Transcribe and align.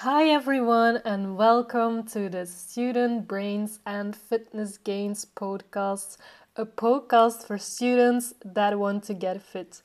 Hi, 0.00 0.28
everyone, 0.28 1.00
and 1.06 1.38
welcome 1.38 2.02
to 2.08 2.28
the 2.28 2.44
Student 2.44 3.26
Brains 3.26 3.78
and 3.86 4.14
Fitness 4.14 4.76
Gains 4.76 5.24
podcast, 5.24 6.18
a 6.54 6.66
podcast 6.66 7.46
for 7.46 7.56
students 7.56 8.34
that 8.44 8.78
want 8.78 9.04
to 9.04 9.14
get 9.14 9.40
fit. 9.40 9.80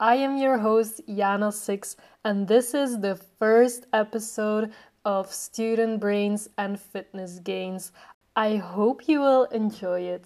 I 0.00 0.16
am 0.16 0.36
your 0.36 0.58
host, 0.58 1.00
Yana 1.08 1.52
Six, 1.52 1.94
and 2.24 2.48
this 2.48 2.74
is 2.74 2.98
the 2.98 3.14
first 3.14 3.86
episode 3.92 4.72
of 5.04 5.32
Student 5.32 6.00
Brains 6.00 6.48
and 6.58 6.80
Fitness 6.80 7.38
Gains. 7.38 7.92
I 8.34 8.56
hope 8.56 9.06
you 9.06 9.20
will 9.20 9.44
enjoy 9.44 10.00
it. 10.00 10.24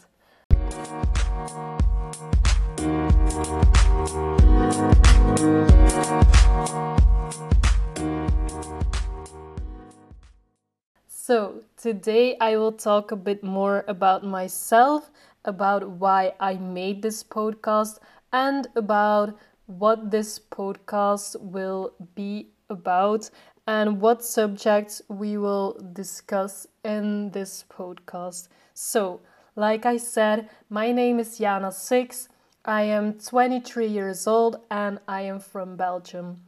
So, 11.27 11.63
today 11.77 12.37
I 12.41 12.57
will 12.57 12.71
talk 12.71 13.11
a 13.11 13.17
bit 13.17 13.43
more 13.43 13.85
about 13.89 14.23
myself, 14.23 15.11
about 15.45 15.89
why 15.99 16.35
I 16.39 16.55
made 16.55 17.03
this 17.03 17.25
podcast, 17.25 17.99
and 18.33 18.69
about 18.77 19.37
what 19.67 20.13
this 20.13 20.39
podcast 20.39 21.35
will 21.41 21.95
be 22.15 22.51
about 22.71 23.29
and 23.67 24.01
what 24.01 24.25
subjects 24.25 25.03
we 25.09 25.37
will 25.37 25.77
discuss 25.93 26.69
in 26.85 27.33
this 27.33 27.65
podcast. 27.69 28.47
So, 28.73 29.21
like 29.57 29.85
I 29.85 29.97
said, 29.97 30.49
my 30.71 30.93
name 30.93 31.19
is 31.19 31.39
Jana 31.39 31.73
Six. 31.73 32.29
I 32.65 32.83
am 32.83 33.15
23 33.15 33.89
years 33.89 34.29
old 34.29 34.61
and 34.71 35.01
I 35.09 35.23
am 35.23 35.41
from 35.41 35.75
Belgium. 35.75 36.43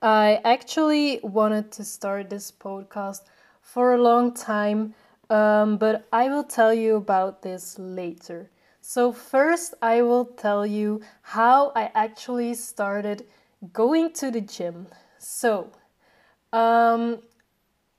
I 0.00 0.40
actually 0.46 1.20
wanted 1.22 1.70
to 1.72 1.84
start 1.84 2.30
this 2.30 2.50
podcast 2.50 3.20
for 3.68 3.92
a 3.92 4.00
long 4.00 4.32
time, 4.32 4.94
um, 5.28 5.76
but 5.76 6.08
I 6.10 6.30
will 6.30 6.44
tell 6.44 6.72
you 6.72 6.96
about 6.96 7.42
this 7.42 7.78
later. 7.78 8.50
So, 8.80 9.12
first, 9.12 9.74
I 9.82 10.00
will 10.00 10.24
tell 10.24 10.64
you 10.64 11.02
how 11.20 11.72
I 11.76 11.90
actually 11.94 12.54
started 12.54 13.26
going 13.74 14.14
to 14.14 14.30
the 14.30 14.40
gym. 14.40 14.86
So, 15.18 15.70
um, 16.50 17.18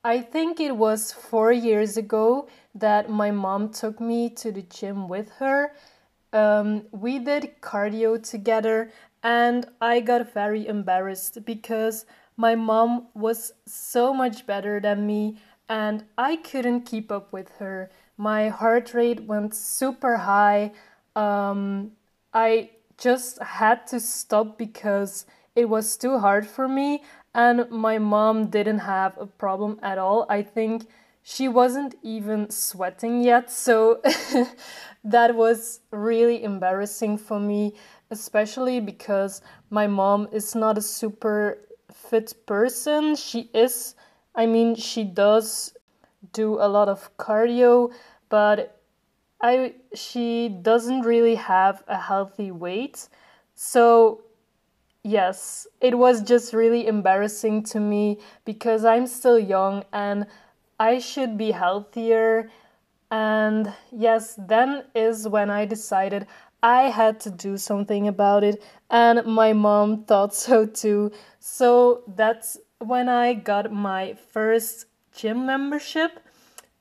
I 0.04 0.22
think 0.22 0.60
it 0.60 0.76
was 0.76 1.12
four 1.12 1.52
years 1.52 1.98
ago 1.98 2.48
that 2.74 3.12
my 3.12 3.30
mom 3.30 3.70
took 3.70 4.00
me 4.00 4.32
to 4.42 4.52
the 4.52 4.64
gym 4.64 5.08
with 5.08 5.30
her. 5.38 5.74
Um, 6.34 6.88
we 6.92 7.20
did 7.20 7.62
cardio 7.62 8.18
together, 8.18 8.92
and 9.22 9.68
I 9.80 10.00
got 10.00 10.34
very 10.34 10.66
embarrassed 10.66 11.46
because 11.46 12.08
my 12.38 12.56
mom 12.56 13.08
was 13.14 13.52
so 13.68 14.14
much 14.14 14.48
better 14.48 14.80
than 14.80 15.06
me 15.06 15.38
and 15.70 16.04
I 16.18 16.38
couldn't 16.38 16.82
keep 16.82 17.12
up 17.12 17.32
with 17.32 17.50
her. 17.60 17.92
My 18.18 18.50
heart 18.50 18.94
rate 18.94 19.22
went 19.22 19.54
super 19.56 20.18
high. 20.18 20.72
Um, 21.16 21.92
I 22.34 22.72
just 22.98 23.42
had 23.42 23.86
to 23.88 24.00
stop 24.00 24.58
because 24.58 25.26
it 25.56 25.70
was 25.70 25.96
too 25.96 26.18
hard 26.20 26.48
for 26.48 26.68
me, 26.68 27.04
and 27.34 27.70
my 27.70 27.98
mom 28.00 28.48
didn't 28.48 28.80
have 28.80 29.18
a 29.18 29.26
problem 29.26 29.80
at 29.84 29.98
all. 29.98 30.26
I 30.30 30.42
think 30.42 30.88
she 31.22 31.48
wasn't 31.48 31.96
even 32.02 32.50
sweating 32.50 33.22
yet, 33.22 33.52
so 33.52 34.02
that 35.04 35.36
was 35.36 35.82
really 35.92 36.44
embarrassing 36.44 37.18
for 37.18 37.40
me, 37.40 37.74
especially 38.10 38.80
because 38.80 39.42
my 39.70 39.86
mom 39.86 40.28
is 40.32 40.56
not 40.56 40.78
a 40.78 40.82
super 40.82 41.60
fit 41.94 42.34
person. 42.46 43.16
She 43.16 43.50
is 43.54 43.96
I 44.36 44.46
mean, 44.46 44.76
she 44.76 45.04
does 45.04 45.74
do 46.34 46.56
a 46.56 46.68
lot 46.68 46.90
of 46.90 47.16
cardio, 47.18 47.92
but 48.30 48.80
I 49.42 49.76
she 49.94 50.50
doesn't 50.50 51.02
really 51.02 51.36
have 51.36 51.84
a 51.88 51.98
healthy 51.98 52.52
weight. 52.52 53.10
So, 53.56 54.22
yes, 55.04 55.68
it 55.82 55.98
was 55.98 56.22
just 56.22 56.54
really 56.54 56.88
embarrassing 56.88 57.64
to 57.64 57.80
me 57.80 58.20
because 58.46 58.86
I'm 58.86 59.08
still 59.08 59.40
young 59.40 59.84
and 59.94 60.28
I 60.80 61.00
should 61.00 61.38
be 61.38 61.52
healthier. 61.52 62.50
And 63.12 63.74
yes, 63.92 64.36
then 64.38 64.84
is 64.94 65.28
when 65.28 65.50
I 65.50 65.66
decided 65.66 66.28
I 66.62 66.84
had 66.84 67.20
to 67.22 67.32
do 67.32 67.58
something 67.58 68.08
about 68.08 68.44
it, 68.44 68.62
and 68.90 69.26
my 69.26 69.54
mom 69.54 70.04
thought 70.04 70.36
so 70.36 70.66
too. 70.66 71.12
So 71.40 72.04
that's 72.16 72.58
when 72.80 73.10
I 73.10 73.34
got 73.34 73.72
my 73.72 74.16
first 74.32 74.86
gym 75.14 75.46
membership. 75.46 76.20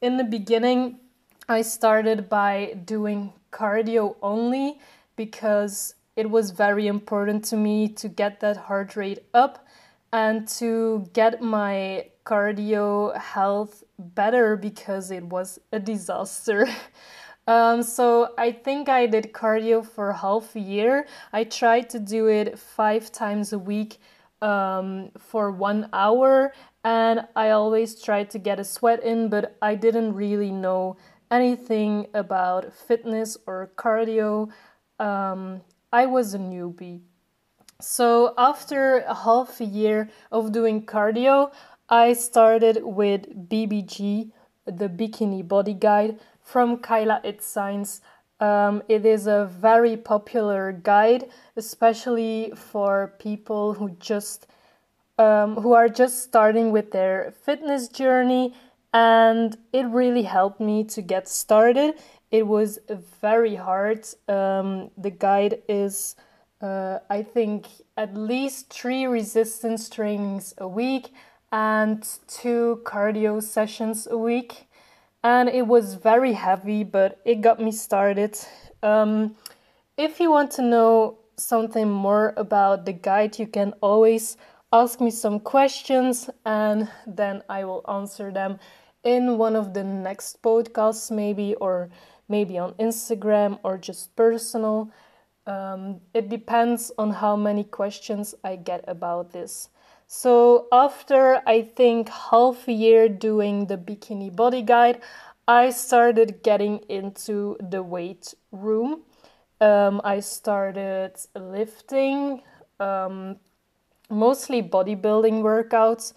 In 0.00 0.16
the 0.16 0.25
beginning, 0.25 1.00
I 1.48 1.62
started 1.62 2.28
by 2.28 2.78
doing 2.84 3.32
cardio 3.50 4.16
only 4.22 4.78
because 5.16 5.94
it 6.14 6.31
was 6.31 6.53
very 6.53 6.86
important 6.86 7.44
to 7.47 7.56
me 7.56 7.88
to 7.88 8.09
get 8.09 8.41
that 8.41 8.56
heart 8.56 8.94
rate 8.97 9.25
up 9.34 9.66
and 10.12 10.47
to 10.48 11.09
get 11.12 11.42
my 11.42 12.06
cardio 12.25 13.16
health 13.16 13.82
better 13.98 14.56
because 14.56 15.10
it 15.10 15.25
was 15.25 15.59
a 15.72 15.80
disaster. 15.80 16.69
um, 17.48 17.82
so 17.82 18.34
I 18.38 18.53
think 18.53 18.88
I 18.88 19.06
did 19.06 19.32
cardio 19.32 19.84
for 19.84 20.12
half 20.12 20.54
a 20.54 20.60
year. 20.60 21.06
I 21.32 21.44
tried 21.44 21.91
to 21.91 21.98
do 21.98 22.28
it 22.28 22.56
five 22.59 23.10
times 23.10 23.53
a 23.53 23.59
week 23.59 23.98
um, 24.43 25.10
for 25.19 25.50
one 25.50 25.88
hour 25.93 26.53
and 26.84 27.26
I 27.37 27.50
always 27.50 28.00
tried 28.00 28.31
to 28.31 28.38
get 28.38 28.59
a 28.59 28.65
sweat 28.65 29.03
in, 29.03 29.28
but 29.28 29.56
I 29.60 29.75
didn't 29.75 30.15
really 30.15 30.50
know 30.50 30.97
anything 31.31 32.06
about 32.15 32.72
fitness 32.72 33.37
or 33.47 33.72
cardio. 33.77 34.50
Um, 34.98 35.60
I 35.93 36.06
was 36.06 36.34
a 36.34 36.38
newbie. 36.38 37.00
So, 37.81 38.34
after 38.37 39.00
a 39.00 39.15
half 39.15 39.60
a 39.60 39.65
year 39.65 40.10
of 40.32 40.50
doing 40.50 40.84
cardio, 40.84 41.53
I 41.88 42.12
started 42.12 42.82
with 42.82 43.48
BBG, 43.48 44.32
the 44.65 44.88
Bikini 44.88 45.47
Body 45.47 45.75
Guide 45.75 46.19
from 46.43 46.78
Kayla 46.78 47.25
Itsines. 47.25 48.00
Um, 48.41 48.82
it 48.88 49.04
is 49.04 49.26
a 49.26 49.47
very 49.47 49.97
popular 49.97 50.72
guide, 50.72 51.28
especially 51.56 52.53
for 52.54 53.15
people 53.19 53.75
who 53.75 53.91
just 53.99 54.47
um, 55.19 55.56
who 55.56 55.72
are 55.72 55.88
just 55.88 56.22
starting 56.22 56.71
with 56.71 56.93
their 56.93 57.34
fitness 57.44 57.88
journey, 57.88 58.54
and 58.94 59.56
it 59.72 59.87
really 59.87 60.22
helped 60.22 60.60
me 60.60 60.84
to 60.84 61.03
get 61.03 61.28
started. 61.28 61.94
It 62.31 62.47
was 62.47 62.78
very 63.21 63.56
hard. 63.56 64.06
Um, 64.28 64.91
the 64.97 65.10
guide 65.10 65.62
is, 65.69 66.15
uh, 66.60 67.00
I 67.10 67.22
think, 67.22 67.66
at 67.97 68.15
least 68.15 68.72
three 68.72 69.06
resistance 69.06 69.88
trainings 69.88 70.54
a 70.59 70.69
week 70.69 71.12
and 71.50 72.06
two 72.28 72.82
cardio 72.84 73.43
sessions 73.43 74.06
a 74.09 74.19
week 74.19 74.68
and 75.23 75.49
it 75.49 75.67
was 75.67 75.95
very 75.95 76.33
heavy, 76.33 76.84
but 76.84 77.21
it 77.25 77.41
got 77.41 77.61
me 77.61 77.73
started. 77.73 78.39
Um, 78.83 79.37
if 79.97 80.21
you 80.21 80.31
want 80.31 80.51
to 80.53 80.62
know 80.62 81.19
something 81.37 81.91
more 81.91 82.34
about 82.37 82.84
the 82.84 82.93
guide, 82.93 83.39
you 83.39 83.47
can 83.47 83.75
always 83.81 84.37
ask 84.73 85.01
me 85.01 85.11
some 85.11 85.41
questions 85.41 86.28
and 86.45 86.89
then 87.07 87.43
I 87.49 87.65
will 87.65 87.84
answer 87.89 88.31
them 88.31 88.59
in 89.03 89.39
one 89.39 89.57
of 89.57 89.75
the 89.75 89.84
next 89.84 90.43
podcasts, 90.43 91.11
maybe, 91.11 91.55
or 91.57 91.89
maybe 92.28 92.59
on 92.59 92.75
Instagram 92.75 93.59
or 93.62 93.78
just 93.78 94.15
personal. 94.15 94.91
Um, 95.47 96.01
it 96.12 96.28
depends 96.28 96.93
on 96.99 97.11
how 97.11 97.34
many 97.34 97.65
questions 97.65 98.34
I 98.45 98.57
get 98.57 98.84
about 98.87 99.33
this. 99.33 99.71
So 100.11 100.69
after 100.73 101.43
I 101.47 101.61
think 101.61 102.09
half 102.09 102.67
a 102.67 102.73
year 102.73 103.10
doing 103.10 103.66
the 103.66 103.77
bikini 103.77 104.34
body 104.34 104.63
guide, 104.63 105.03
I 105.47 105.69
started 105.69 106.43
getting 106.43 106.78
into 106.89 107.59
the 107.60 107.83
weight 107.83 108.33
room. 108.51 109.03
Um, 109.60 110.01
I 110.03 110.21
started 110.21 111.13
lifting, 111.37 112.43
um, 112.81 113.37
mostly 114.09 114.63
bodybuilding 114.63 115.43
workouts. 115.43 116.15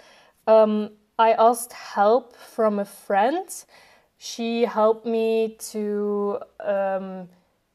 Um, 0.48 0.92
I 1.20 1.34
asked 1.34 1.74
help 1.74 2.34
from 2.38 2.80
a 2.80 2.86
friend. 2.86 3.50
She 4.18 4.64
helped 4.64 5.06
me 5.06 5.58
to 5.72 6.40
um, 6.62 7.28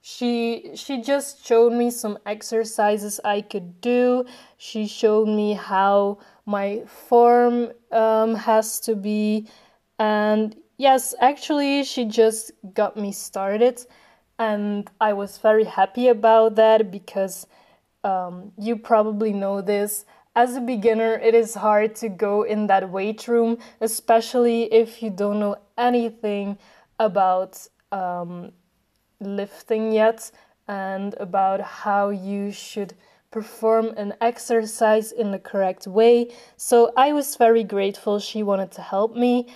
she 0.08 0.70
she 0.76 1.02
just 1.02 1.44
showed 1.44 1.72
me 1.72 1.90
some 1.90 2.16
exercises 2.24 3.18
I 3.24 3.40
could 3.40 3.80
do. 3.80 4.24
She 4.56 4.86
showed 4.86 5.26
me 5.26 5.54
how 5.54 6.18
my 6.44 6.84
form 6.86 7.72
um, 7.90 8.36
has 8.36 8.78
to 8.82 8.94
be, 8.94 9.48
and 9.98 10.54
yes, 10.78 11.12
actually, 11.20 11.82
she 11.82 12.04
just 12.04 12.52
got 12.72 12.96
me 12.96 13.10
started, 13.10 13.84
and 14.38 14.88
I 15.00 15.12
was 15.12 15.38
very 15.38 15.64
happy 15.64 16.06
about 16.06 16.54
that 16.54 16.92
because 16.92 17.48
um, 18.04 18.52
you 18.56 18.76
probably 18.76 19.32
know 19.32 19.60
this. 19.60 20.04
as 20.36 20.54
a 20.54 20.60
beginner, 20.60 21.14
it 21.14 21.34
is 21.34 21.54
hard 21.54 21.96
to 21.96 22.08
go 22.08 22.44
in 22.44 22.68
that 22.68 22.90
weight 22.90 23.26
room, 23.26 23.58
especially 23.80 24.72
if 24.72 25.02
you 25.02 25.10
don't 25.10 25.40
know 25.40 25.56
anything 25.76 26.58
about 27.00 27.66
um, 27.90 28.52
lifting 29.20 29.92
yet 29.92 30.30
and 30.68 31.14
about 31.18 31.60
how 31.60 32.10
you 32.10 32.50
should 32.50 32.94
perform 33.30 33.88
an 33.96 34.14
exercise 34.20 35.12
in 35.12 35.30
the 35.30 35.38
correct 35.38 35.86
way. 35.86 36.30
So 36.56 36.92
I 36.96 37.12
was 37.12 37.36
very 37.36 37.64
grateful 37.64 38.18
she 38.18 38.42
wanted 38.42 38.72
to 38.72 38.82
help 38.82 39.14
me. 39.14 39.48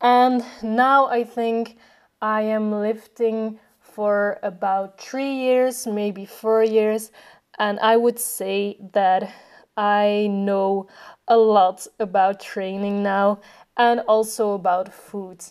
And 0.00 0.44
now 0.62 1.06
I 1.06 1.24
think 1.24 1.76
I 2.20 2.42
am 2.42 2.72
lifting 2.72 3.58
for 3.80 4.38
about 4.42 5.00
three 5.00 5.34
years, 5.34 5.86
maybe 5.86 6.24
four 6.24 6.62
years. 6.62 7.10
And 7.58 7.78
I 7.80 7.96
would 7.96 8.18
say 8.18 8.78
that 8.92 9.32
I 9.76 10.28
know 10.30 10.88
a 11.26 11.36
lot 11.36 11.86
about 11.98 12.40
training 12.40 13.02
now 13.02 13.40
and 13.76 14.00
also 14.00 14.52
about 14.52 14.92
food. 14.92 15.44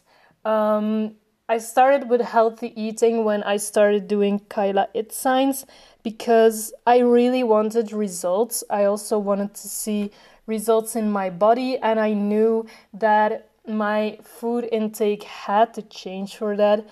Um, 0.44 1.16
I 1.50 1.60
started 1.60 2.10
with 2.10 2.20
healthy 2.20 2.74
eating 2.76 3.24
when 3.24 3.42
I 3.44 3.56
started 3.56 4.10
doing 4.10 4.42
Kayla 4.50 4.88
Itsines 4.94 5.64
because 6.04 6.74
I 6.86 6.98
really 6.98 7.42
wanted 7.42 7.94
results. 7.94 8.66
I 8.70 8.84
also 8.84 9.18
wanted 9.18 9.54
to 9.54 9.70
see 9.70 10.12
results 10.46 10.98
in 10.98 11.10
my 11.10 11.30
body, 11.30 11.78
and 11.78 12.02
I 12.02 12.12
knew 12.12 12.66
that 12.94 13.48
my 13.66 14.20
food 14.24 14.68
intake 14.74 15.24
had 15.24 15.74
to 15.76 15.84
change 15.84 16.36
for 16.36 16.58
that. 16.58 16.86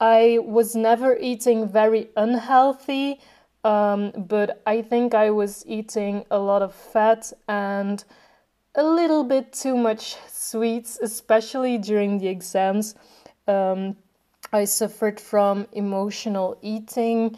I 0.00 0.40
was 0.42 0.74
never 0.74 1.16
eating 1.16 1.68
very 1.68 2.08
unhealthy, 2.16 3.20
um, 3.62 4.10
but 4.16 4.62
I 4.66 4.82
think 4.82 5.14
I 5.14 5.30
was 5.30 5.64
eating 5.64 6.24
a 6.28 6.40
lot 6.40 6.62
of 6.62 6.74
fat 6.74 7.32
and 7.46 8.02
a 8.74 8.82
little 8.82 9.22
bit 9.22 9.52
too 9.52 9.76
much 9.76 10.16
sweets, 10.28 10.98
especially 11.00 11.78
during 11.78 12.18
the 12.18 12.26
exams. 12.26 12.96
Um, 13.52 13.96
I 14.52 14.64
suffered 14.64 15.18
from 15.20 15.66
emotional 15.72 16.58
eating 16.62 17.36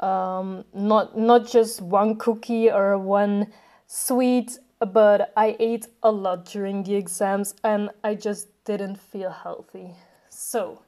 um, 0.00 0.64
not 0.74 1.16
not 1.16 1.46
just 1.46 1.80
one 1.80 2.16
cookie 2.16 2.70
or 2.70 2.98
one 2.98 3.52
sweet, 3.86 4.58
but 4.80 5.32
I 5.36 5.56
ate 5.58 5.86
a 6.02 6.10
lot 6.10 6.44
during 6.46 6.82
the 6.82 6.96
exams 6.96 7.54
and 7.64 7.90
I 8.04 8.14
just 8.14 8.48
didn't 8.64 8.96
feel 8.96 9.30
healthy. 9.30 9.94
So 10.28 10.82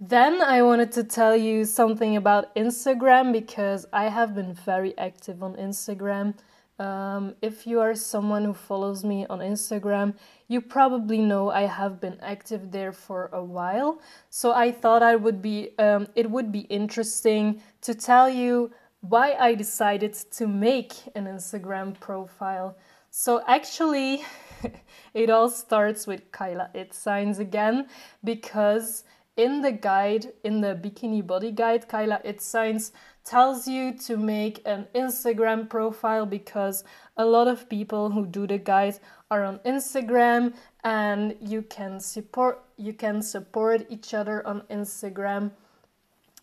then 0.00 0.42
I 0.42 0.62
wanted 0.62 0.90
to 0.92 1.04
tell 1.04 1.36
you 1.36 1.64
something 1.64 2.16
about 2.16 2.54
Instagram 2.56 3.32
because 3.32 3.86
I 3.92 4.08
have 4.08 4.34
been 4.34 4.52
very 4.52 4.98
active 4.98 5.42
on 5.42 5.54
Instagram. 5.54 6.34
Um, 6.82 7.36
if 7.40 7.64
you 7.64 7.78
are 7.78 7.94
someone 7.94 8.44
who 8.44 8.54
follows 8.54 9.04
me 9.04 9.24
on 9.30 9.38
Instagram, 9.38 10.14
you 10.48 10.60
probably 10.60 11.18
know 11.18 11.48
I 11.48 11.62
have 11.62 12.00
been 12.00 12.18
active 12.20 12.72
there 12.72 12.90
for 12.90 13.30
a 13.32 13.44
while. 13.44 14.00
So 14.30 14.52
I 14.52 14.72
thought 14.72 15.00
I 15.00 15.14
would 15.14 15.40
be 15.40 15.78
um, 15.78 16.08
it 16.16 16.28
would 16.28 16.50
be 16.50 16.66
interesting 16.80 17.62
to 17.82 17.94
tell 17.94 18.28
you 18.28 18.72
why 19.00 19.34
I 19.34 19.54
decided 19.54 20.14
to 20.38 20.48
make 20.48 20.94
an 21.14 21.26
Instagram 21.26 22.00
profile. 22.00 22.76
So 23.10 23.44
actually, 23.46 24.24
it 25.14 25.30
all 25.30 25.50
starts 25.50 26.08
with 26.08 26.32
Kayla 26.32 26.74
Itsines 26.74 27.38
again 27.38 27.86
because 28.24 29.04
in 29.36 29.62
the 29.62 29.72
guide, 29.72 30.32
in 30.42 30.60
the 30.60 30.74
bikini 30.74 31.24
body 31.24 31.52
guide, 31.52 31.88
Kayla 31.88 32.24
Itsines 32.26 32.90
tells 33.24 33.68
you 33.68 33.92
to 33.92 34.16
make 34.16 34.60
an 34.66 34.86
Instagram 34.94 35.68
profile 35.68 36.26
because 36.26 36.84
a 37.16 37.24
lot 37.24 37.48
of 37.48 37.68
people 37.68 38.10
who 38.10 38.26
do 38.26 38.46
the 38.46 38.58
guide 38.58 38.98
are 39.30 39.44
on 39.44 39.58
Instagram 39.60 40.54
and 40.84 41.36
you 41.40 41.62
can 41.62 42.00
support 42.00 42.62
you 42.76 42.92
can 42.92 43.22
support 43.22 43.86
each 43.88 44.12
other 44.12 44.46
on 44.46 44.62
Instagram 44.62 45.52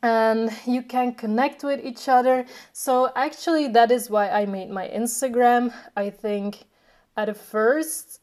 and 0.01 0.51
you 0.65 0.81
can 0.81 1.13
connect 1.13 1.63
with 1.63 1.83
each 1.83 2.07
other. 2.07 2.45
So 2.71 3.11
actually 3.15 3.67
that 3.69 3.91
is 3.91 4.09
why 4.09 4.29
I 4.29 4.45
made 4.45 4.69
my 4.69 4.87
Instagram. 4.87 5.73
I 5.97 6.09
think 6.09 6.65
at 7.17 7.35
first 7.35 8.21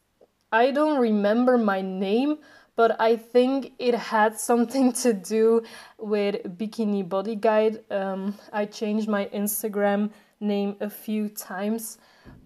I 0.51 0.71
don't 0.71 0.99
remember 0.99 1.57
my 1.57 1.81
name 1.81 2.39
but 2.77 2.95
I 3.01 3.17
think 3.17 3.73
it 3.79 3.95
had 3.95 4.39
something 4.39 4.93
to 5.03 5.11
do 5.11 5.63
with 5.97 6.35
Bikini 6.57 7.07
Body 7.09 7.35
Guide. 7.35 7.83
Um, 7.91 8.35
I 8.53 8.65
changed 8.65 9.09
my 9.09 9.25
Instagram 9.33 10.11
name 10.39 10.77
a 10.79 10.89
few 10.89 11.27
times, 11.27 11.97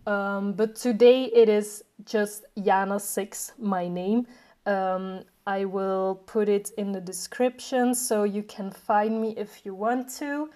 um, 0.07 0.53
but 0.53 0.75
today 0.75 1.25
it 1.25 1.49
is 1.49 1.83
just 2.05 2.45
Yana6, 2.57 3.59
my 3.59 3.89
name. 3.89 4.25
Um, 4.65 5.23
I 5.45 5.65
will 5.65 6.23
put 6.25 6.47
it 6.47 6.71
in 6.77 6.93
the 6.93 7.01
description 7.01 7.93
so 7.93 8.23
you 8.23 8.43
can 8.43 8.71
find 8.71 9.21
me 9.21 9.33
if 9.35 9.65
you 9.65 9.75
want 9.75 10.09
to. 10.19 10.49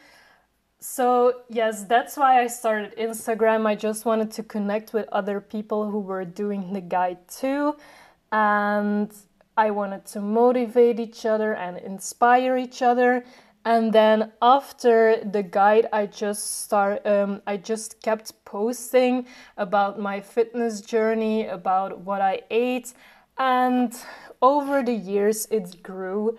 So, 0.79 1.41
yes, 1.49 1.83
that's 1.83 2.15
why 2.15 2.41
I 2.41 2.47
started 2.47 2.95
Instagram. 2.95 3.65
I 3.65 3.75
just 3.75 4.05
wanted 4.05 4.31
to 4.31 4.43
connect 4.43 4.93
with 4.93 5.09
other 5.11 5.41
people 5.41 5.89
who 5.89 5.99
were 5.99 6.23
doing 6.23 6.71
the 6.71 6.81
guide 6.81 7.27
too. 7.27 7.75
And 8.31 9.11
I 9.57 9.71
wanted 9.71 10.05
to 10.07 10.19
motivate 10.21 10.99
each 10.99 11.25
other 11.25 11.53
and 11.53 11.77
inspire 11.77 12.57
each 12.57 12.81
other. 12.81 13.23
And 13.63 13.91
then 13.91 14.31
after 14.41 15.17
the 15.23 15.41
guide, 15.41 15.87
I 15.91 16.05
just 16.05 16.61
start. 16.63 17.05
Um, 17.05 17.41
I 17.47 17.57
just 17.57 18.01
kept 18.03 18.45
posting 18.45 19.25
about 19.57 19.99
my 19.99 20.21
fitness 20.21 20.81
journey, 20.81 21.47
about 21.47 22.01
what 22.01 22.21
I 22.21 22.41
ate, 22.51 22.93
and 23.39 23.91
over 24.41 24.83
the 24.83 24.93
years 24.93 25.47
it 25.49 25.81
grew. 25.81 26.37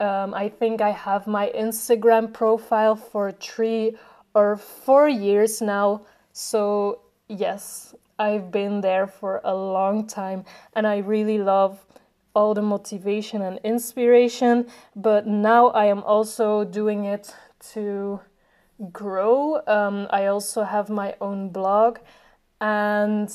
Um, 0.00 0.34
I 0.34 0.48
think 0.48 0.80
I 0.80 0.90
have 0.90 1.26
my 1.26 1.52
Instagram 1.56 2.32
profile 2.32 2.96
for 2.96 3.30
three 3.30 3.96
or 4.34 4.56
four 4.56 5.08
years 5.08 5.62
now. 5.62 6.02
So 6.32 6.98
yes, 7.28 7.94
I've 8.18 8.50
been 8.50 8.80
there 8.80 9.06
for 9.06 9.40
a 9.44 9.54
long 9.54 10.06
time, 10.06 10.44
and 10.74 10.84
I 10.86 10.98
really 10.98 11.38
love 11.38 11.85
all 12.36 12.52
the 12.52 12.60
motivation 12.60 13.40
and 13.40 13.58
inspiration, 13.64 14.66
but 14.94 15.26
now 15.26 15.68
I 15.68 15.86
am 15.86 16.02
also 16.02 16.64
doing 16.64 17.06
it 17.06 17.34
to 17.72 18.20
grow. 18.92 19.62
Um, 19.66 20.06
I 20.10 20.26
also 20.26 20.62
have 20.62 20.90
my 20.90 21.16
own 21.22 21.48
blog, 21.48 21.98
and 22.60 23.32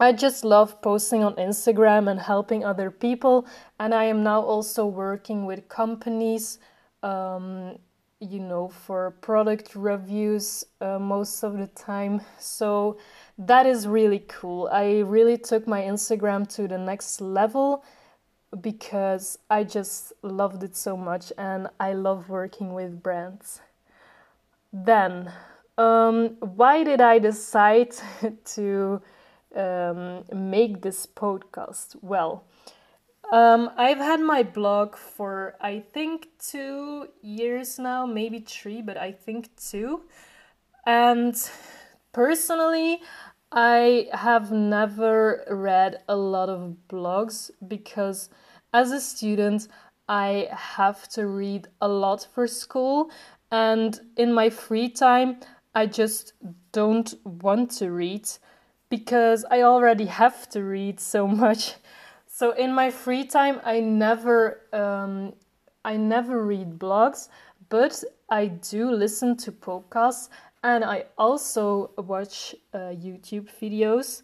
I 0.00 0.12
just 0.12 0.44
love 0.44 0.82
posting 0.82 1.22
on 1.22 1.34
Instagram 1.36 2.10
and 2.10 2.18
helping 2.18 2.64
other 2.64 2.90
people. 2.90 3.46
And 3.78 3.94
I 3.94 4.04
am 4.04 4.24
now 4.24 4.40
also 4.42 4.86
working 4.86 5.46
with 5.46 5.68
companies. 5.68 6.58
Um, 7.04 7.78
you 8.22 8.38
know, 8.38 8.68
for 8.68 9.12
product 9.22 9.74
reviews 9.74 10.62
uh, 10.82 10.98
most 10.98 11.42
of 11.42 11.56
the 11.56 11.68
time. 11.68 12.20
So 12.38 12.98
that 13.38 13.64
is 13.64 13.88
really 13.88 14.24
cool. 14.28 14.68
I 14.70 14.98
really 14.98 15.38
took 15.38 15.66
my 15.66 15.80
Instagram 15.80 16.46
to 16.56 16.68
the 16.68 16.76
next 16.76 17.22
level 17.22 17.82
because 18.60 19.38
I 19.48 19.64
just 19.64 20.12
loved 20.22 20.62
it 20.62 20.76
so 20.76 20.96
much 20.96 21.32
and 21.38 21.68
I 21.78 21.92
love 21.92 22.28
working 22.28 22.74
with 22.74 23.02
brands. 23.02 23.60
Then, 24.72 25.32
um, 25.78 26.36
why 26.40 26.84
did 26.84 27.00
I 27.00 27.18
decide 27.18 27.94
to 28.56 29.00
um, 29.54 30.24
make 30.32 30.82
this 30.82 31.06
podcast? 31.06 31.96
Well, 32.02 32.44
um, 33.32 33.70
I've 33.76 33.98
had 33.98 34.20
my 34.20 34.42
blog 34.42 34.96
for 34.96 35.54
I 35.60 35.80
think 35.80 36.28
two 36.38 37.08
years 37.22 37.78
now, 37.78 38.04
maybe 38.06 38.40
three, 38.40 38.82
but 38.82 38.96
I 38.96 39.12
think 39.12 39.54
two. 39.56 40.02
And 40.84 41.36
personally, 42.12 43.00
I 43.52 44.08
have 44.12 44.52
never 44.52 45.44
read 45.50 46.02
a 46.08 46.16
lot 46.16 46.48
of 46.48 46.76
blogs 46.88 47.50
because 47.66 48.30
as 48.72 48.92
a 48.92 49.00
student, 49.00 49.66
I 50.08 50.48
have 50.52 51.08
to 51.10 51.26
read 51.26 51.66
a 51.80 51.88
lot 51.88 52.28
for 52.32 52.46
school, 52.46 53.10
and 53.50 53.98
in 54.16 54.32
my 54.32 54.50
free 54.50 54.88
time, 54.88 55.40
I 55.74 55.86
just 55.86 56.32
don't 56.72 57.12
want 57.24 57.70
to 57.78 57.90
read 57.90 58.28
because 58.88 59.44
I 59.50 59.62
already 59.62 60.06
have 60.06 60.48
to 60.50 60.62
read 60.62 61.00
so 61.00 61.26
much. 61.44 61.74
So 62.26 62.52
in 62.52 62.72
my 62.72 62.90
free 62.90 63.24
time, 63.24 63.60
I 63.64 63.80
never 63.80 64.60
um, 64.72 65.34
I 65.84 65.96
never 65.96 66.44
read 66.44 66.78
blogs, 66.78 67.28
but 67.68 68.02
I 68.28 68.46
do 68.46 68.90
listen 68.90 69.36
to 69.38 69.52
podcasts 69.52 70.28
and 70.62 70.84
I 70.84 71.04
also 71.16 71.90
watch 71.96 72.54
uh, 72.74 72.92
YouTube 72.92 73.48
videos. 73.60 74.22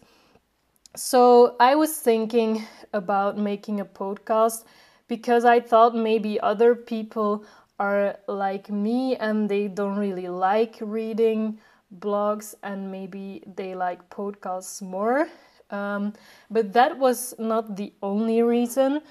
So 0.95 1.55
I 1.59 1.75
was 1.75 1.97
thinking 1.97 2.65
about 2.93 3.37
making 3.37 3.79
a 3.79 3.85
podcast 3.85 4.65
because 5.07 5.45
I 5.45 5.59
thought 5.59 5.95
maybe 5.95 6.39
other 6.39 6.75
people 6.75 7.45
are 7.79 8.17
like 8.27 8.69
me 8.69 9.15
and 9.15 9.49
they 9.49 9.67
don't 9.67 9.97
really 9.97 10.27
like 10.27 10.77
reading 10.81 11.59
blogs 11.99 12.55
and 12.63 12.91
maybe 12.91 13.43
they 13.55 13.75
like 13.75 14.09
podcasts 14.09 14.81
more. 14.81 15.27
Um, 15.69 16.13
but 16.49 16.73
that 16.73 16.97
was 16.97 17.35
not 17.37 17.75
the 17.75 17.93
only 18.01 18.41
reason. 18.41 19.01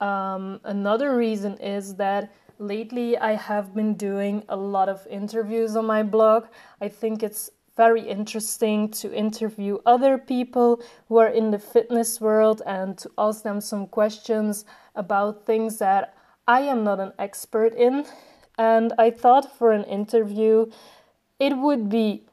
Um, 0.00 0.60
another 0.64 1.16
reason 1.16 1.56
is 1.58 1.94
that 1.96 2.32
lately 2.60 3.16
I 3.16 3.34
have 3.34 3.74
been 3.74 3.94
doing 3.94 4.44
a 4.48 4.56
lot 4.56 4.88
of 4.88 5.06
interviews 5.08 5.74
on 5.74 5.86
my 5.86 6.02
blog. 6.02 6.46
I 6.80 6.88
think 6.88 7.22
it's 7.22 7.50
very 7.76 8.02
interesting 8.02 8.90
to 8.90 9.12
interview 9.14 9.78
other 9.86 10.18
people 10.18 10.82
who 11.08 11.16
are 11.16 11.28
in 11.28 11.50
the 11.50 11.58
fitness 11.58 12.20
world 12.20 12.60
and 12.66 12.98
to 12.98 13.10
ask 13.16 13.42
them 13.42 13.60
some 13.60 13.86
questions 13.86 14.66
about 14.94 15.46
things 15.46 15.78
that 15.78 16.14
I 16.46 16.60
am 16.60 16.84
not 16.84 17.00
an 17.00 17.12
expert 17.18 17.74
in. 17.74 18.04
And 18.58 18.92
I 18.98 19.10
thought 19.10 19.56
for 19.56 19.72
an 19.72 19.84
interview, 19.84 20.66
it 21.38 21.56
would 21.56 21.88
be 21.88 22.26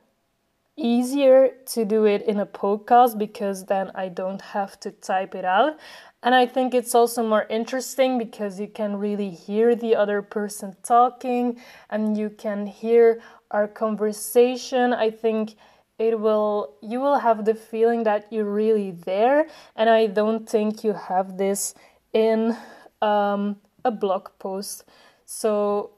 easier 0.78 1.50
to 1.66 1.84
do 1.84 2.06
it 2.06 2.22
in 2.22 2.40
a 2.40 2.46
podcast 2.46 3.18
because 3.18 3.66
then 3.66 3.92
I 3.96 4.10
don't 4.10 4.42
have 4.42 4.80
to 4.82 4.92
type 4.92 5.36
it 5.36 5.44
out. 5.44 5.78
And 6.24 6.36
I 6.36 6.46
think 6.46 6.74
it's 6.74 6.96
also 6.96 7.28
more 7.28 7.46
interesting 7.50 8.18
because 8.18 8.60
you 8.60 8.68
can 8.68 8.98
really 8.98 9.30
hear 9.30 9.76
the 9.76 9.96
other 9.96 10.22
person 10.22 10.76
talking 10.84 11.60
and 11.90 12.18
you 12.18 12.30
can 12.30 12.68
hear 12.68 13.22
our 13.52 13.68
conversation. 13.68 14.94
I 14.94 15.10
think 15.10 15.56
it 15.98 16.20
will 16.20 16.76
you 16.82 17.00
will 17.00 17.20
have 17.20 17.46
the 17.46 17.56
feeling 17.56 18.04
that 18.04 18.32
you're 18.32 18.52
really 18.52 18.92
there 18.92 19.48
and 19.76 19.90
I 19.90 20.06
don't 20.08 20.48
think 20.48 20.84
you 20.84 20.94
have 20.94 21.38
this 21.38 21.74
in 22.14 22.56
um, 23.02 23.58
a 23.84 23.92
blog 23.92 24.30
post. 24.38 24.84
So 25.26 25.97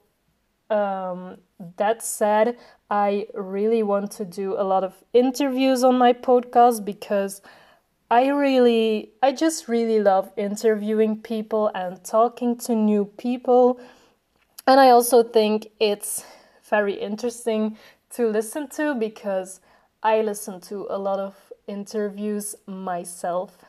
um, 0.69 1.37
that 1.77 2.03
said, 2.03 2.57
I 2.89 3.27
really 3.33 3.83
want 3.83 4.11
to 4.13 4.25
do 4.25 4.55
a 4.57 4.63
lot 4.63 4.83
of 4.83 4.93
interviews 5.13 5.83
on 5.83 5.97
my 5.97 6.13
podcast 6.13 6.85
because 6.85 7.41
I 8.11 8.29
really, 8.29 9.11
I 9.21 9.31
just 9.31 9.67
really 9.67 9.99
love 9.99 10.31
interviewing 10.35 11.21
people 11.21 11.69
and 11.75 12.03
talking 12.03 12.57
to 12.59 12.75
new 12.75 13.05
people. 13.05 13.79
And 14.65 14.79
I 14.79 14.89
also 14.89 15.23
think 15.23 15.69
it's 15.79 16.23
very 16.69 16.93
interesting 16.93 17.77
to 18.11 18.27
listen 18.27 18.67
to 18.69 18.95
because 18.95 19.61
I 20.01 20.21
listen 20.21 20.61
to 20.61 20.87
a 20.89 20.97
lot 20.97 21.19
of 21.19 21.35
interviews 21.67 22.55
myself. 22.65 23.65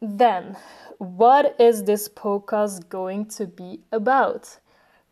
Then, 0.00 0.56
what 0.98 1.56
is 1.58 1.84
this 1.84 2.08
podcast 2.08 2.88
going 2.88 3.26
to 3.26 3.46
be 3.46 3.80
about? 3.92 4.58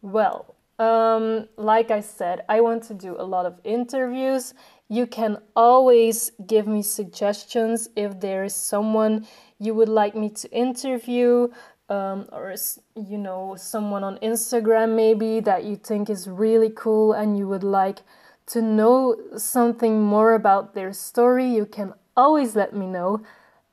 Well, 0.00 0.53
um, 0.78 1.48
like 1.56 1.90
I 1.90 2.00
said, 2.00 2.44
I 2.48 2.60
want 2.60 2.82
to 2.84 2.94
do 2.94 3.16
a 3.18 3.24
lot 3.24 3.46
of 3.46 3.60
interviews. 3.64 4.54
You 4.88 5.06
can 5.06 5.38
always 5.54 6.32
give 6.46 6.66
me 6.66 6.82
suggestions 6.82 7.88
if 7.96 8.20
there 8.20 8.44
is 8.44 8.54
someone 8.54 9.26
you 9.58 9.74
would 9.74 9.88
like 9.88 10.14
me 10.14 10.28
to 10.30 10.50
interview, 10.50 11.48
um, 11.88 12.26
or 12.32 12.54
you 12.96 13.18
know, 13.18 13.54
someone 13.56 14.02
on 14.04 14.18
Instagram 14.18 14.96
maybe 14.96 15.40
that 15.40 15.64
you 15.64 15.76
think 15.76 16.10
is 16.10 16.28
really 16.28 16.70
cool 16.70 17.12
and 17.12 17.38
you 17.38 17.46
would 17.48 17.64
like 17.64 18.00
to 18.46 18.60
know 18.60 19.16
something 19.36 20.02
more 20.02 20.34
about 20.34 20.74
their 20.74 20.92
story. 20.92 21.46
You 21.46 21.66
can 21.66 21.94
always 22.16 22.56
let 22.56 22.74
me 22.74 22.86
know. 22.86 23.22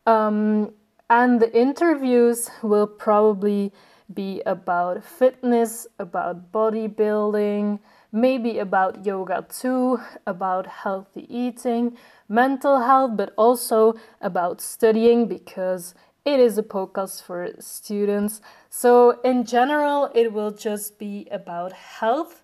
Um, 0.05 0.73
and 1.09 1.41
the 1.41 1.53
interviews 1.57 2.49
will 2.63 2.87
probably 2.87 3.73
be 4.13 4.41
about 4.45 5.03
fitness, 5.03 5.87
about 5.99 6.51
bodybuilding, 6.51 7.79
maybe 8.11 8.59
about 8.59 9.05
yoga 9.05 9.45
too, 9.49 9.99
about 10.27 10.67
healthy 10.67 11.25
eating, 11.29 11.97
mental 12.27 12.81
health, 12.81 13.11
but 13.15 13.33
also 13.37 13.93
about 14.21 14.61
studying 14.61 15.27
because 15.27 15.93
it 16.25 16.39
is 16.39 16.57
a 16.57 16.63
podcast 16.63 17.23
for 17.23 17.49
students. 17.59 18.41
So, 18.69 19.19
in 19.21 19.43
general, 19.43 20.11
it 20.13 20.31
will 20.33 20.51
just 20.51 20.99
be 20.99 21.27
about 21.31 21.73
health, 21.73 22.43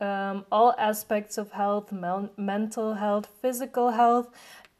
um, 0.00 0.44
all 0.52 0.74
aspects 0.78 1.38
of 1.38 1.52
health, 1.52 1.92
mental 2.36 2.94
health, 2.94 3.28
physical 3.40 3.90
health, 3.90 4.28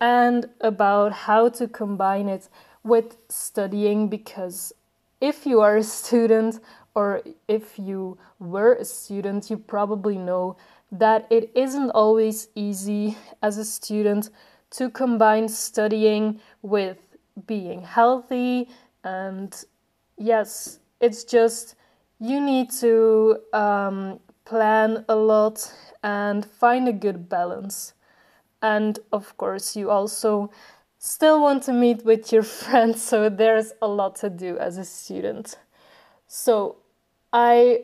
and 0.00 0.48
about 0.60 1.12
how 1.12 1.48
to 1.48 1.66
combine 1.66 2.28
it 2.28 2.48
with 2.84 3.16
studying 3.28 4.08
because 4.08 4.72
if 5.20 5.46
you 5.46 5.60
are 5.60 5.76
a 5.76 5.82
student 5.82 6.60
or 6.94 7.22
if 7.48 7.78
you 7.78 8.18
were 8.38 8.74
a 8.74 8.84
student, 8.84 9.50
you 9.50 9.56
probably 9.56 10.16
know 10.16 10.56
that 10.90 11.26
it 11.30 11.50
isn't 11.54 11.90
always 11.90 12.48
easy 12.54 13.16
as 13.42 13.58
a 13.58 13.64
student 13.64 14.30
to 14.70 14.90
combine 14.90 15.48
studying 15.48 16.40
with 16.62 17.16
being 17.46 17.82
healthy. 17.82 18.68
And 19.04 19.54
yes, 20.16 20.78
it's 21.00 21.24
just 21.24 21.74
you 22.18 22.40
need 22.40 22.70
to 22.80 23.38
um, 23.52 24.20
plan 24.44 25.04
a 25.08 25.16
lot 25.16 25.70
and 26.02 26.46
find 26.46 26.88
a 26.88 26.92
good 26.92 27.28
balance. 27.28 27.92
And 28.62 28.98
of 29.12 29.36
course, 29.36 29.76
you 29.76 29.90
also 29.90 30.50
still 31.06 31.40
want 31.40 31.62
to 31.62 31.72
meet 31.72 32.04
with 32.04 32.32
your 32.32 32.42
friends, 32.62 33.02
so 33.02 33.28
there's 33.28 33.72
a 33.80 33.86
lot 33.86 34.16
to 34.16 34.30
do 34.30 34.58
as 34.58 34.76
a 34.76 34.84
student. 34.84 35.58
So 36.26 36.76
I 37.32 37.82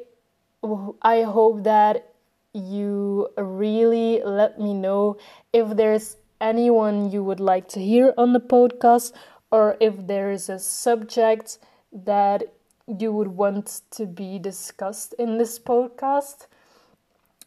I 1.03 1.23
hope 1.23 1.65
that 1.65 2.13
you 2.53 3.29
really 3.37 4.23
let 4.25 4.61
me 4.61 4.75
know 4.75 5.17
if 5.53 5.77
there's 5.77 6.17
anyone 6.41 7.11
you 7.11 7.25
would 7.25 7.41
like 7.41 7.69
to 7.69 7.81
hear 7.81 8.13
on 8.19 8.33
the 8.33 8.41
podcast 8.41 9.13
or 9.51 9.77
if 9.81 10.07
there 10.07 10.31
is 10.31 10.49
a 10.49 10.59
subject 10.59 11.59
that 11.93 12.43
you 12.87 13.13
would 13.13 13.29
want 13.29 13.83
to 13.91 14.07
be 14.07 14.39
discussed 14.39 15.15
in 15.19 15.39
this 15.39 15.59
podcast. 15.59 16.47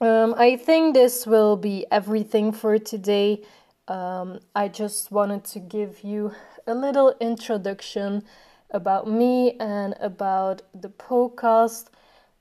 Um, 0.01 0.33
I 0.37 0.57
think 0.57 0.93
this 0.93 1.25
will 1.25 1.55
be 1.55 1.85
everything 1.91 2.51
for 2.51 2.77
today 2.79 3.43
um, 3.87 4.39
I 4.55 4.67
just 4.67 5.11
wanted 5.11 5.43
to 5.45 5.59
give 5.59 6.03
you 6.03 6.33
a 6.67 6.73
little 6.73 7.15
introduction 7.19 8.23
about 8.71 9.07
me 9.09 9.57
and 9.59 9.95
about 9.99 10.63
the 10.73 10.89
podcast. 10.89 11.87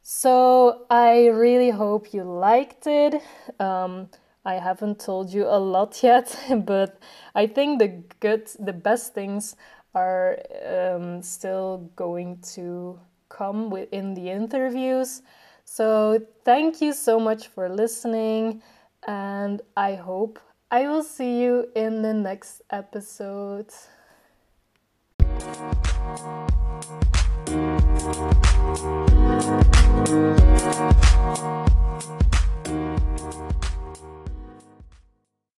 So 0.03 0.87
I 0.91 1.27
really 1.27 1.71
hope 1.71 2.13
you 2.13 2.25
liked 2.25 2.87
it. 2.87 3.23
Um, 3.61 4.09
I 4.45 4.55
haven't 4.55 4.99
told 5.01 5.33
you 5.33 5.47
a 5.47 5.59
lot 5.59 6.03
yet, 6.03 6.37
but 6.65 6.99
I 7.35 7.47
think 7.47 7.79
the 7.79 8.03
good, 8.21 8.49
the 8.59 8.73
best 8.73 9.15
things 9.15 9.57
are 9.95 10.39
um, 10.67 11.23
still 11.23 11.91
going 11.95 12.39
to 12.55 12.99
come 13.29 13.71
within 13.71 14.15
the 14.15 14.31
interviews. 14.31 15.23
So 15.65 16.21
thank 16.45 16.81
you 16.81 16.93
so 16.93 17.19
much 17.19 17.49
for 17.49 17.69
listening, 17.69 18.63
and 19.07 19.63
I 19.77 19.95
hope 19.95 20.39
I 20.71 20.89
will 20.89 21.03
see 21.03 21.41
you 21.43 21.69
in 21.75 22.03
the 22.03 22.15
next 22.15 22.63
episode. 22.71 23.73